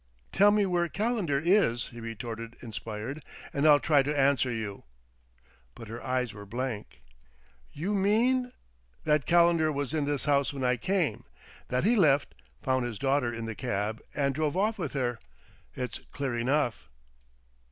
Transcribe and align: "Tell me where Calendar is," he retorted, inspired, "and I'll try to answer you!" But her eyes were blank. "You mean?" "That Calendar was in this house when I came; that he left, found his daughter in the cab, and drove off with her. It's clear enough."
"Tell 0.31 0.49
me 0.49 0.65
where 0.65 0.89
Calendar 0.89 1.37
is," 1.39 1.89
he 1.89 1.99
retorted, 1.99 2.55
inspired, 2.63 3.21
"and 3.53 3.67
I'll 3.67 3.79
try 3.79 4.01
to 4.01 4.19
answer 4.19 4.51
you!" 4.51 4.81
But 5.75 5.89
her 5.89 6.01
eyes 6.03 6.33
were 6.33 6.47
blank. 6.47 7.03
"You 7.71 7.93
mean?" 7.93 8.51
"That 9.05 9.27
Calendar 9.27 9.71
was 9.71 9.93
in 9.93 10.05
this 10.05 10.25
house 10.25 10.53
when 10.53 10.63
I 10.63 10.75
came; 10.75 11.25
that 11.67 11.83
he 11.83 11.95
left, 11.95 12.33
found 12.63 12.83
his 12.83 12.97
daughter 12.97 13.31
in 13.31 13.45
the 13.45 13.53
cab, 13.53 14.01
and 14.15 14.33
drove 14.33 14.57
off 14.57 14.79
with 14.79 14.93
her. 14.93 15.19
It's 15.75 15.99
clear 16.11 16.35
enough." 16.35 16.89